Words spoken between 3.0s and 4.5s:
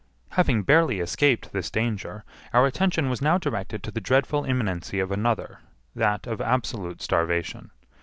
was now directed to the dreadful